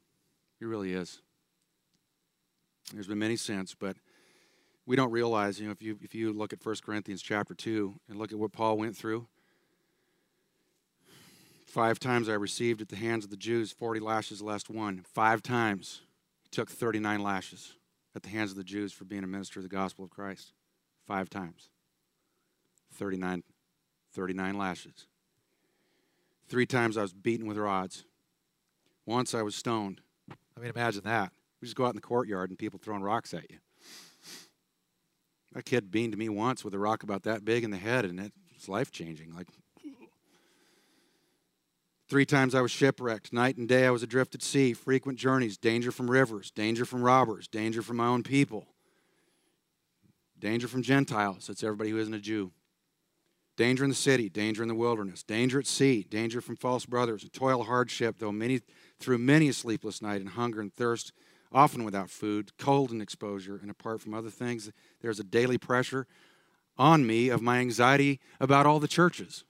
[0.60, 1.22] He really is.
[2.94, 3.98] There's been many since, but
[4.86, 8.00] we don't realize, you know, if you if you look at 1 Corinthians chapter 2
[8.10, 9.28] and look at what Paul went through,
[11.74, 15.04] five times I received at the hands of the Jews 40 lashes last one.
[15.12, 16.02] Five times
[16.44, 17.74] he took 39 lashes
[18.16, 20.54] at the hands of the Jews for being a minister of the gospel of Christ.
[21.08, 21.70] Five times.
[22.94, 23.42] 39,
[24.14, 25.08] 39 lashes.
[26.48, 28.06] Three times I was beaten with rods.
[29.08, 30.02] Once I was stoned.
[30.30, 31.32] I mean, imagine that.
[31.60, 33.58] We just go out in the courtyard and people throwing rocks at you.
[35.54, 38.20] That kid beamed me once with a rock about that big in the head, and
[38.20, 39.34] it was life changing.
[39.36, 39.48] Like
[42.14, 43.34] three times I was shipwrecked.
[43.34, 44.74] Night and day I was adrift at sea.
[44.74, 48.68] Frequent journeys, danger from rivers, danger from robbers, danger from my own people,
[50.38, 51.48] danger from Gentiles.
[51.48, 52.52] That's everybody who isn't a Jew.
[53.58, 57.28] Danger in the city, danger in the wilderness, danger at sea, danger from false brothers,
[57.34, 58.62] toil hardship, though many
[59.00, 61.14] through many a sleepless night and hunger and thirst
[61.52, 64.72] often without food, cold and exposure, and apart from other things,
[65.02, 66.06] there's a daily pressure
[66.78, 69.46] on me of my anxiety about all the churches.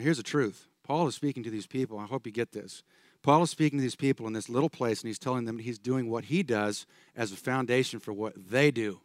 [0.00, 1.98] Now, here's the truth Paul is speaking to these people.
[1.98, 2.82] I hope you get this.
[3.22, 5.78] Paul is speaking to these people in this little place, and he's telling them he's
[5.78, 9.02] doing what he does as a foundation for what they do.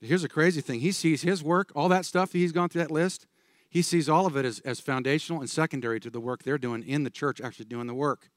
[0.00, 0.78] Here's a crazy thing.
[0.78, 3.26] He sees his work, all that stuff he's gone through that list.
[3.68, 6.84] He sees all of it as, as foundational and secondary to the work they're doing
[6.84, 8.30] in the church, actually doing the work.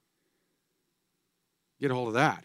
[1.80, 2.44] Get a hold of that.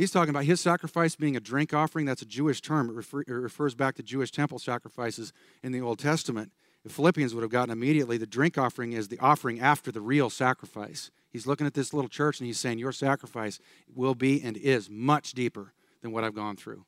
[0.00, 2.06] He's talking about his sacrifice being a drink offering.
[2.06, 2.88] That's a Jewish term.
[2.88, 6.52] It, refer, it, refers back to Jewish temple sacrifices in the Old Testament.
[6.84, 10.30] The Philippians would have gotten immediately the drink offering is the offering after the real
[10.30, 11.10] sacrifice.
[11.28, 13.60] He's looking at this little church and he's saying, Your sacrifice
[13.94, 16.86] will be and is much deeper than what I've gone through.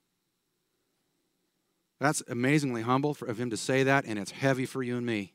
[2.01, 5.05] That's amazingly humble for, of him to say that, and it's heavy for you and
[5.05, 5.35] me.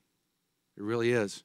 [0.78, 1.44] It really is.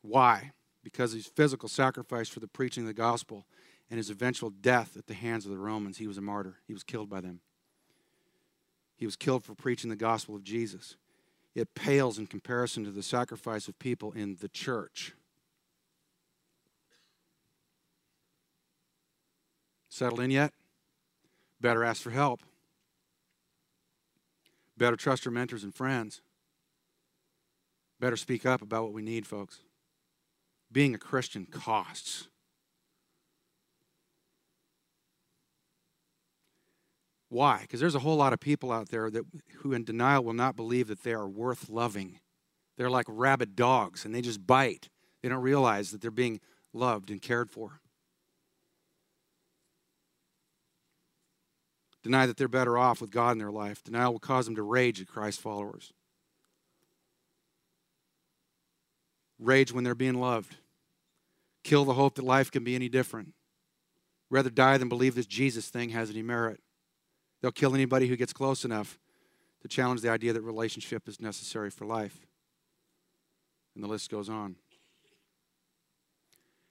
[0.00, 0.52] Why?
[0.82, 3.44] Because his physical sacrifice for the preaching of the gospel
[3.94, 6.56] and his eventual death at the hands of the Romans, he was a martyr.
[6.66, 7.38] He was killed by them.
[8.96, 10.96] He was killed for preaching the gospel of Jesus.
[11.54, 15.12] It pales in comparison to the sacrifice of people in the church.
[19.88, 20.52] Settled in yet?
[21.60, 22.40] Better ask for help.
[24.76, 26.20] Better trust your mentors and friends.
[28.00, 29.60] Better speak up about what we need, folks.
[30.72, 32.26] Being a Christian costs.
[37.34, 37.62] Why?
[37.62, 39.24] Because there's a whole lot of people out there that
[39.56, 42.20] who in denial will not believe that they are worth loving.
[42.78, 44.88] They're like rabid dogs and they just bite.
[45.20, 46.40] They don't realize that they're being
[46.72, 47.80] loved and cared for.
[52.04, 53.82] deny that they're better off with God in their life.
[53.82, 55.92] Denial will cause them to rage at Christ followers.
[59.40, 60.56] Rage when they're being loved.
[61.64, 63.32] Kill the hope that life can be any different.
[64.30, 66.60] Rather die than believe this Jesus thing has any merit.
[67.44, 68.98] They'll kill anybody who gets close enough
[69.60, 72.24] to challenge the idea that relationship is necessary for life.
[73.74, 74.56] And the list goes on.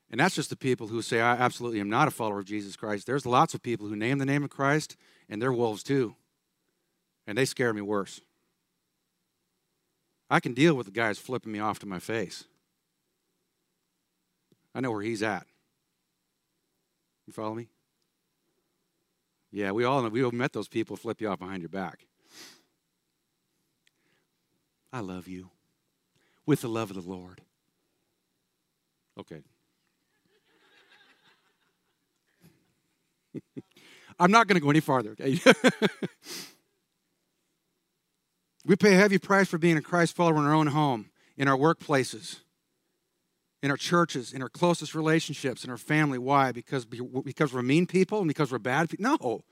[0.10, 2.76] And that's just the people who say, I absolutely am not a follower of Jesus
[2.76, 3.06] Christ.
[3.06, 4.98] There's lots of people who name the name of Christ,
[5.30, 6.16] and they're wolves too.
[7.28, 8.20] And they scare me worse.
[10.28, 12.46] I can deal with the guys flipping me off to my face.
[14.74, 15.46] I know where he's at.
[17.28, 17.68] You follow me?
[19.54, 20.10] Yeah, we all.
[20.10, 22.08] We all met those people flip you off behind your back.
[24.92, 25.52] I love you
[26.48, 27.40] with the love of the Lord.
[29.20, 29.42] Okay.
[34.20, 35.40] I'm not going to go any farther, okay?
[38.66, 41.48] we pay a heavy price for being a Christ follower in our own home, in
[41.48, 42.40] our workplaces,
[43.64, 46.18] in our churches, in our closest relationships, in our family.
[46.18, 46.52] Why?
[46.52, 49.04] Because, because we're mean people and because we're bad people?
[49.04, 49.46] No.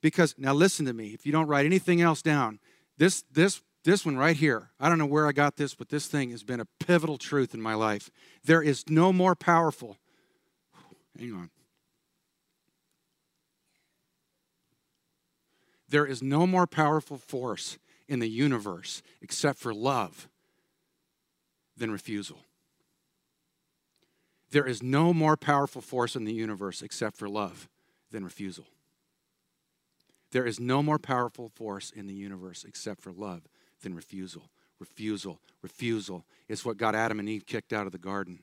[0.00, 2.60] Because, now listen to me, if you don't write anything else down,
[2.98, 6.06] this, this, this one right here, I don't know where I got this, but this
[6.06, 8.10] thing has been a pivotal truth in my life.
[8.44, 9.96] There is no more powerful.
[11.18, 11.50] Hang on.
[15.88, 17.76] There is no more powerful force
[18.08, 20.28] in the universe except for love
[21.76, 22.44] than refusal.
[24.50, 27.68] There is no more powerful force in the universe except for love
[28.10, 28.66] than refusal.
[30.32, 33.42] There is no more powerful force in the universe except for love
[33.82, 34.50] than refusal.
[34.78, 38.42] Refusal, refusal is what got Adam and Eve kicked out of the garden.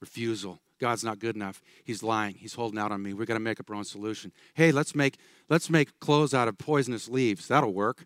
[0.00, 0.60] Refusal.
[0.80, 1.62] God's not good enough.
[1.84, 2.34] He's lying.
[2.34, 3.14] He's holding out on me.
[3.14, 4.32] We've got to make up our own solution.
[4.54, 5.16] Hey, let's make
[5.48, 7.48] let's make clothes out of poisonous leaves.
[7.48, 8.04] That'll work.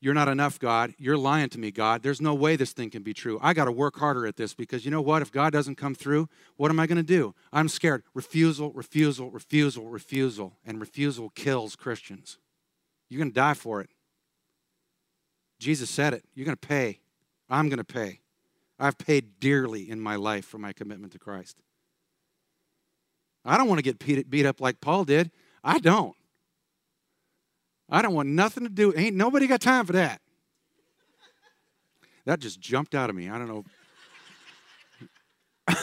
[0.00, 0.94] You're not enough, God.
[0.98, 2.02] You're lying to me, God.
[2.02, 3.38] There's no way this thing can be true.
[3.42, 5.22] I got to work harder at this because you know what?
[5.22, 7.34] If God doesn't come through, what am I going to do?
[7.52, 8.02] I'm scared.
[8.12, 10.58] Refusal, refusal, refusal, refusal.
[10.66, 12.38] And refusal kills Christians.
[13.08, 13.88] You're going to die for it.
[15.58, 16.24] Jesus said it.
[16.34, 17.00] You're going to pay.
[17.48, 18.20] I'm going to pay.
[18.78, 21.62] I've paid dearly in my life for my commitment to Christ.
[23.44, 25.30] I don't want to get beat up like Paul did.
[25.64, 26.14] I don't.
[27.88, 28.92] I don't want nothing to do.
[28.96, 30.20] Ain't nobody got time for that.
[32.24, 33.28] That just jumped out of me.
[33.28, 33.64] I don't know.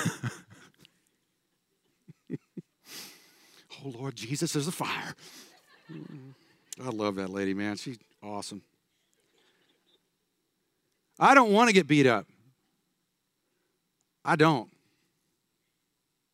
[3.86, 5.16] oh Lord Jesus there's a fire.
[6.84, 7.78] I love that lady, man.
[7.78, 8.62] She's awesome.
[11.20, 12.28] I don't want to get beat up.
[14.26, 14.70] I don't.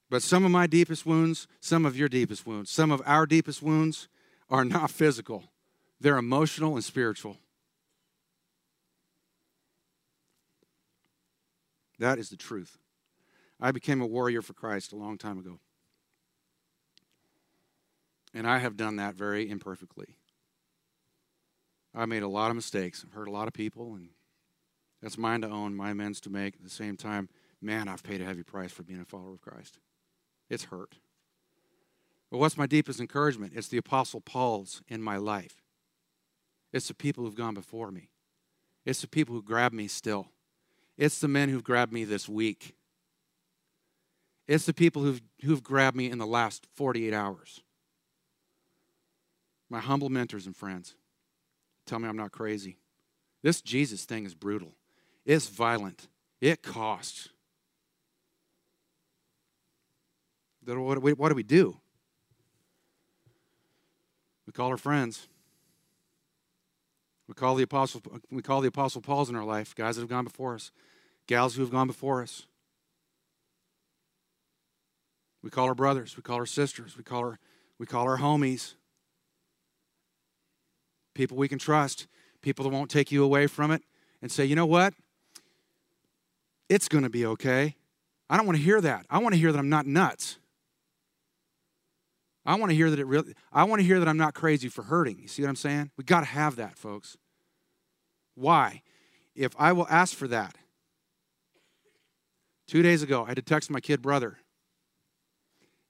[0.10, 3.62] But some of my deepest wounds, some of your deepest wounds, some of our deepest
[3.62, 4.08] wounds
[4.50, 5.44] are not physical.
[6.02, 7.38] They're emotional and spiritual.
[12.00, 12.78] That is the truth.
[13.60, 15.60] I became a warrior for Christ a long time ago.
[18.34, 20.16] And I have done that very imperfectly.
[21.94, 23.04] I made a lot of mistakes.
[23.06, 24.10] I've hurt a lot of people, and
[25.02, 26.56] that's mine to own, my amends to make.
[26.56, 27.28] At the same time,
[27.62, 29.80] man, I've paid a heavy price for being a follower of Christ.
[30.50, 30.96] It's hurt.
[32.32, 33.54] But what's my deepest encouragement?
[33.56, 35.64] It's the Apostle Paul's in my life.
[36.72, 38.10] It's the people who've gone before me.
[38.86, 40.28] It's the people who grab me still.
[40.98, 42.76] It's the men who've grabbed me this week.
[44.48, 47.62] It's the people who've, who've grabbed me in the last 48 hours.
[49.70, 50.96] My humble mentors and friends.
[51.86, 52.78] Tell me I'm not crazy.
[53.42, 54.74] This Jesus thing is brutal,
[55.26, 56.08] it's violent,
[56.42, 57.30] it costs.
[60.66, 61.78] What do we, what do, we do?
[64.46, 65.29] We call our friends.
[67.30, 70.10] We call the apostle we call the apostle Paul's in our life, guys that have
[70.10, 70.72] gone before us,
[71.28, 72.48] gals who have gone before us.
[75.44, 77.40] We call our brothers, we call our sisters, we call our
[77.78, 78.74] we call our homies.
[81.14, 82.08] People we can trust,
[82.42, 83.84] people that won't take you away from it
[84.24, 84.96] and say, "You know what?
[86.68, 87.76] It's going to be okay."
[88.28, 89.06] I don't want to hear that.
[89.08, 90.39] I want to hear that I'm not nuts.
[92.50, 94.70] I want to hear that it really, I want to hear that I'm not crazy
[94.70, 95.20] for hurting.
[95.20, 95.92] You see what I'm saying?
[95.98, 97.16] We got to have that, folks.
[98.34, 98.82] Why?
[99.36, 100.56] If I will ask for that.
[102.66, 104.40] Two days ago, I had to text my kid brother.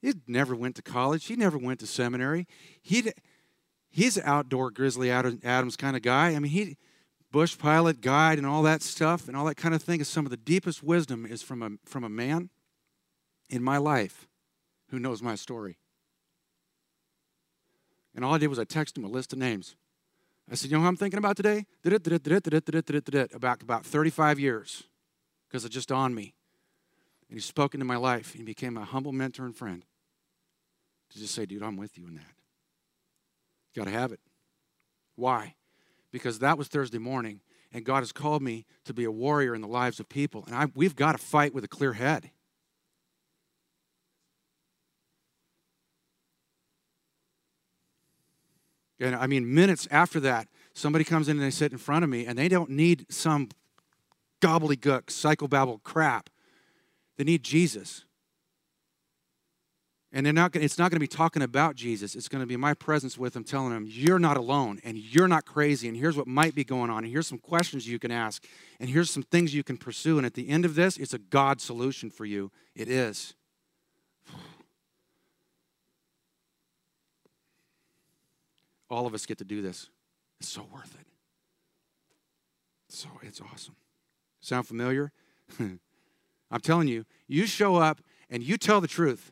[0.02, 1.28] He never went to college.
[1.28, 2.45] He never went to seminary.
[2.82, 3.10] He
[3.90, 6.31] he's an outdoor Grizzly Adams kind of guy.
[6.31, 6.75] I mean, he
[7.31, 10.25] bush pilot, guide, and all that stuff and all that kind of thing is some
[10.25, 12.50] of the deepest wisdom is from a from a man
[13.50, 14.27] in my life
[14.90, 15.77] who knows my story.
[18.15, 19.75] And all I did was I texted him a list of names.
[20.51, 21.65] I said, You know who I'm thinking about today?
[23.33, 24.83] About, about 35 years,
[25.47, 26.33] because it just on me.
[27.29, 28.33] And he spoke into my life.
[28.33, 29.85] He became a humble mentor and friend.
[31.12, 32.33] To just say, Dude, I'm with you in that.
[33.75, 34.19] Got to have it.
[35.15, 35.55] Why?
[36.12, 37.41] Because that was Thursday morning,
[37.71, 40.43] and God has called me to be a warrior in the lives of people.
[40.47, 42.31] And I, we've got to fight with a clear head.
[49.00, 52.10] And I mean, minutes after that, somebody comes in and they sit in front of
[52.10, 53.50] me, and they don't need some
[54.41, 56.29] gobbledygook, psychobabble crap.
[57.17, 58.06] They need Jesus.
[60.12, 62.15] And they're not, it's not going to be talking about Jesus.
[62.15, 65.27] It's going to be my presence with them, telling them, you're not alone and you're
[65.27, 65.87] not crazy.
[65.87, 67.04] And here's what might be going on.
[67.04, 68.43] And here's some questions you can ask.
[68.79, 70.17] And here's some things you can pursue.
[70.17, 72.52] And at the end of this, it's a God solution for you.
[72.75, 73.35] It is.
[78.90, 79.90] All of us get to do this.
[80.40, 81.06] It's so worth it.
[82.90, 83.75] So it's awesome.
[84.42, 85.12] Sound familiar?
[85.60, 89.31] I'm telling you, you show up and you tell the truth.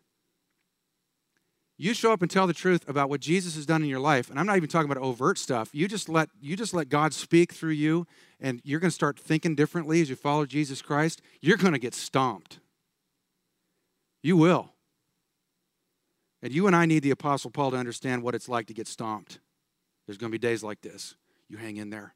[1.80, 4.32] You show up and tell the truth about what Jesus has done in your life.
[4.32, 5.70] And I'm not even talking about overt stuff.
[5.74, 8.08] You just let you just let God speak through you
[8.40, 11.22] and you're going to start thinking differently as you follow Jesus Christ.
[11.40, 12.60] You're going to get stomped.
[14.24, 14.74] You will.
[16.42, 18.88] And you and I need the apostle Paul to understand what it's like to get
[18.88, 19.40] stomped.
[20.08, 21.16] There's going to be days like this.
[21.50, 22.16] You hang in there.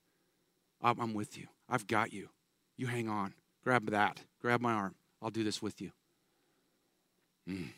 [0.82, 1.48] I'm with you.
[1.70, 2.30] I've got you.
[2.76, 3.36] You hang on.
[3.64, 4.22] Grab that.
[4.42, 4.96] Grab my arm.
[5.22, 5.92] I'll do this with you.
[7.48, 7.70] Mm.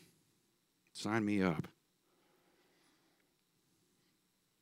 [0.94, 1.68] Sign me up.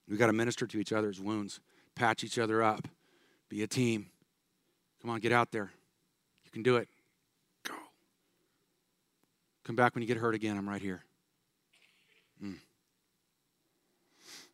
[0.08, 1.60] We got to minister to each other's wounds,
[1.94, 2.88] patch each other up,
[3.48, 4.06] be a team.
[5.00, 5.70] Come on, get out there.
[6.44, 6.88] You can do it.
[7.62, 7.74] Go.
[9.64, 10.58] Come back when you get hurt again.
[10.58, 11.04] I'm right here.
[12.42, 12.56] Mm.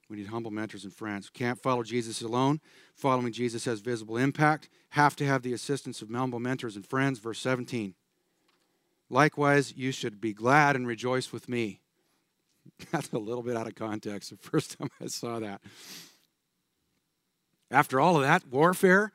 [0.08, 1.28] We need humble mentors and friends.
[1.28, 2.60] Can't follow Jesus alone.
[2.94, 4.70] Following Jesus has visible impact.
[4.90, 7.18] Have to have the assistance of humble mentors and friends.
[7.18, 7.94] Verse 17.
[9.10, 11.80] Likewise, you should be glad and rejoice with me.
[12.90, 15.60] That's a little bit out of context the first time I saw that.
[17.70, 19.12] After all of that warfare,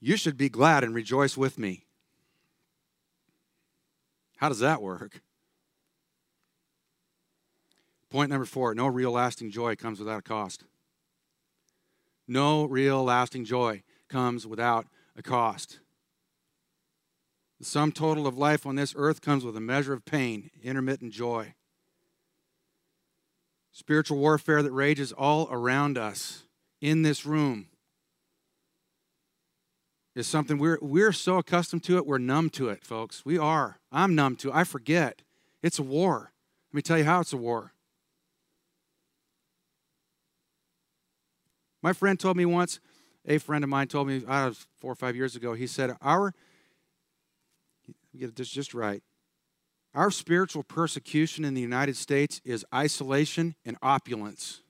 [0.00, 1.86] you should be glad and rejoice with me.
[4.36, 5.22] How does that work?
[8.14, 10.62] Point number four no real lasting joy comes without a cost.
[12.28, 14.86] No real lasting joy comes without
[15.16, 15.80] a cost.
[17.58, 21.12] The sum total of life on this earth comes with a measure of pain, intermittent
[21.12, 21.54] joy.
[23.72, 26.44] Spiritual warfare that rages all around us
[26.80, 27.66] in this room
[30.14, 33.24] is something we're, we're so accustomed to it, we're numb to it, folks.
[33.24, 33.80] We are.
[33.90, 34.54] I'm numb to it.
[34.54, 35.22] I forget.
[35.64, 36.32] It's a war.
[36.70, 37.73] Let me tell you how it's a war.
[41.84, 42.80] My friend told me once,
[43.26, 46.32] a friend of mine told me, four or five years ago, he said, Our,
[48.18, 49.02] get this just right,
[49.94, 54.62] our spiritual persecution in the United States is isolation and opulence.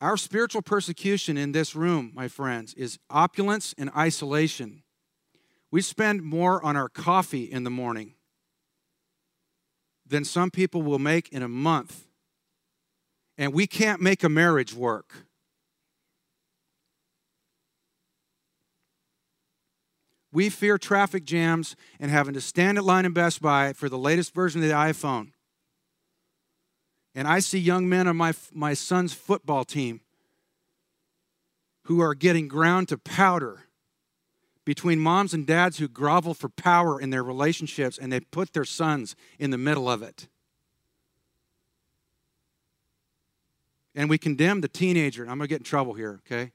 [0.00, 4.82] Our spiritual persecution in this room, my friends, is opulence and isolation.
[5.70, 8.14] We spend more on our coffee in the morning
[10.04, 12.04] than some people will make in a month
[13.36, 15.26] and we can't make a marriage work.
[20.32, 23.98] We fear traffic jams and having to stand in line in Best Buy for the
[23.98, 25.30] latest version of the iPhone.
[27.14, 30.00] And I see young men on my, my son's football team
[31.84, 33.66] who are getting ground to powder
[34.64, 38.64] between moms and dads who grovel for power in their relationships and they put their
[38.64, 40.26] sons in the middle of it.
[43.94, 45.22] And we condemn the teenager.
[45.22, 46.52] I'm going to get in trouble here, okay?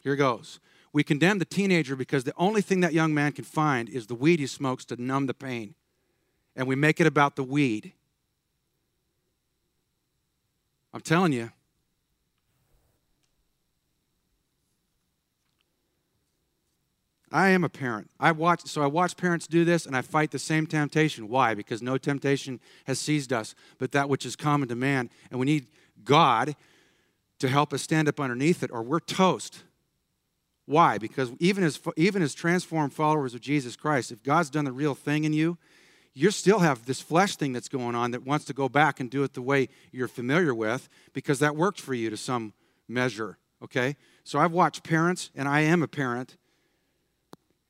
[0.00, 0.60] Here goes.
[0.92, 4.14] We condemn the teenager because the only thing that young man can find is the
[4.14, 5.74] weed he smokes to numb the pain.
[6.54, 7.92] And we make it about the weed.
[10.94, 11.50] I'm telling you.
[17.32, 18.08] I am a parent.
[18.18, 21.28] I watch so I watch parents do this and I fight the same temptation.
[21.28, 21.52] Why?
[21.52, 25.10] Because no temptation has seized us, but that which is common to man.
[25.30, 25.66] And we need
[26.06, 26.56] God
[27.40, 29.62] to help us stand up underneath it, or we're toast.
[30.64, 30.96] Why?
[30.96, 34.94] Because even as, even as transformed followers of Jesus Christ, if God's done the real
[34.94, 35.58] thing in you,
[36.14, 39.10] you still have this flesh thing that's going on that wants to go back and
[39.10, 42.54] do it the way you're familiar with because that worked for you to some
[42.88, 43.96] measure, okay?
[44.24, 46.38] So I've watched parents, and I am a parent,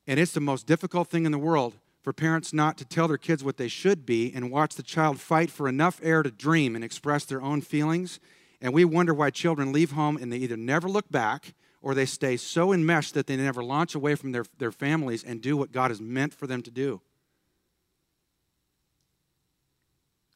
[0.07, 1.75] and it's the most difficult thing in the world
[2.07, 5.19] for parents not to tell their kids what they should be and watch the child
[5.19, 8.21] fight for enough air to dream and express their own feelings.
[8.61, 11.53] And we wonder why children leave home and they either never look back
[11.83, 15.41] or they stay so enmeshed that they never launch away from their, their families and
[15.41, 17.01] do what God has meant for them to do.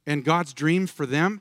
[0.09, 1.41] And God's dream for them,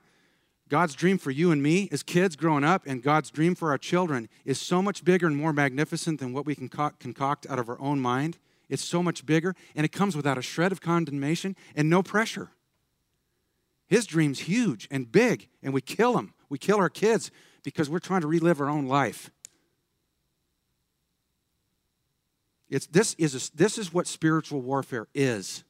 [0.69, 3.79] God's dream for you and me as kids growing up, and God's dream for our
[3.79, 7.67] children is so much bigger and more magnificent than what we can concoct out of
[7.67, 8.37] our own mind.
[8.69, 12.51] It's so much bigger, and it comes without a shred of condemnation and no pressure.
[13.87, 16.33] His dream's huge and big, and we kill him.
[16.47, 17.31] We kill our kids
[17.63, 19.31] because we're trying to relive our own life.
[22.69, 25.63] It's, this, is a, this is what spiritual warfare is.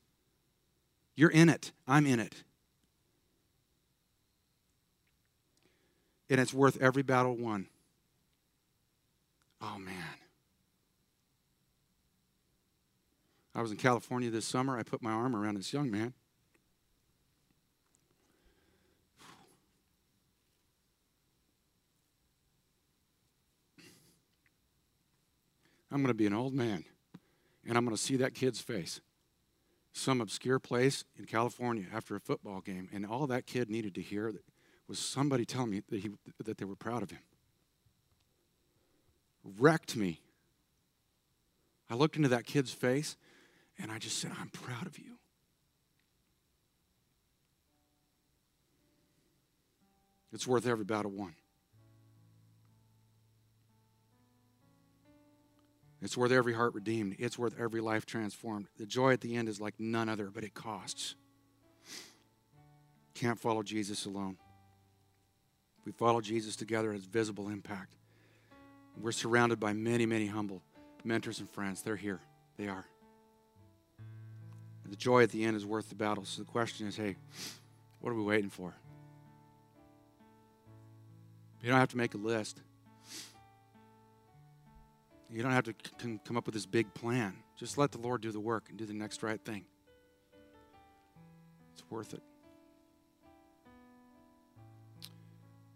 [1.16, 2.44] You're in it, I'm in it.
[6.30, 7.68] And it's worth every battle won.
[9.62, 10.19] Oh, man.
[13.60, 14.80] I was in California this summer.
[14.80, 16.14] I put my arm around this young man.
[25.92, 26.86] I'm going to be an old man
[27.68, 29.02] and I'm going to see that kid's face.
[29.92, 34.02] Some obscure place in California after a football game, and all that kid needed to
[34.02, 34.32] hear
[34.88, 36.12] was somebody telling me that, he,
[36.46, 37.20] that they were proud of him.
[39.44, 40.22] Wrecked me.
[41.90, 43.18] I looked into that kid's face
[43.80, 45.18] and I just said, I'm proud of you.
[50.32, 51.34] It's worth every battle won.
[56.02, 57.16] It's worth every heart redeemed.
[57.20, 58.68] It's worth every life transformed.
[58.78, 61.16] The joy at the end is like none other, but it costs.
[63.16, 64.38] Can't follow Jesus alone.
[65.86, 67.96] We follow Jesus together, it has visible impact.
[69.02, 70.62] We're surrounded by many, many humble
[71.04, 71.82] mentors and friends.
[71.82, 72.22] They're here.
[72.58, 72.86] They are.
[74.90, 76.26] The joy at the end is worth the battle.
[76.26, 77.16] So the question is hey,
[78.00, 78.74] what are we waiting for?
[81.62, 82.62] You don't have to make a list.
[85.30, 87.36] You don't have to c- come up with this big plan.
[87.56, 89.66] Just let the Lord do the work and do the next right thing.
[91.74, 92.24] It's worth it.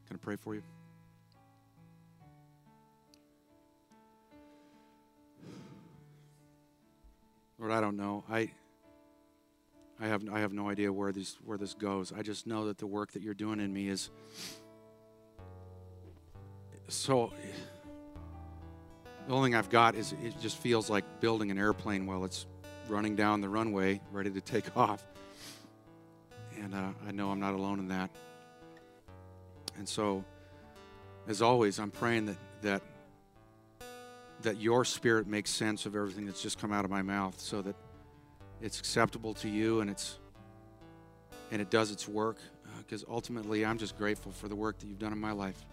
[0.07, 0.63] Can I pray for you?
[7.59, 8.23] Lord, I don't know.
[8.29, 8.49] I
[9.99, 12.11] I have I have no idea where these where this goes.
[12.11, 14.09] I just know that the work that you're doing in me is
[16.87, 17.31] so
[19.27, 22.45] the only thing I've got is it just feels like building an airplane while it's
[22.89, 25.05] running down the runway, ready to take off.
[26.59, 28.09] And uh, I know I'm not alone in that.
[29.77, 30.23] And so,
[31.27, 32.81] as always, I'm praying that that
[34.41, 37.61] that your spirit makes sense of everything that's just come out of my mouth, so
[37.61, 37.75] that
[38.63, 40.17] it's acceptable to you and it's
[41.51, 42.37] and it does its work.
[42.79, 45.63] Because uh, ultimately, I'm just grateful for the work that you've done in my life.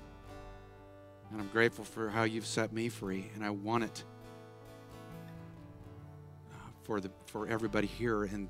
[1.30, 4.04] And I'm grateful for how you've set me free, and I want it
[6.52, 8.48] uh, for the for everybody here and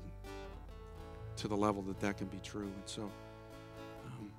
[1.37, 2.63] to the level that that can be true.
[2.63, 4.31] And so um,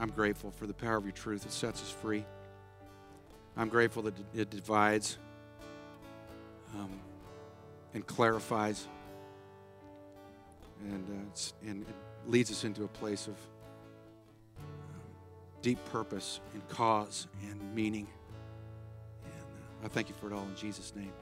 [0.00, 2.26] I'm grateful for the power of your truth that sets us free.
[3.56, 5.16] I'm grateful that it divides
[6.74, 6.90] um,
[7.94, 8.88] and clarifies
[10.82, 11.94] and, uh, and it
[12.26, 13.36] leads us into a place of
[15.62, 18.06] deep purpose and cause and meaning.
[19.24, 19.32] And
[19.82, 21.12] uh, I thank you for it all in Jesus' name.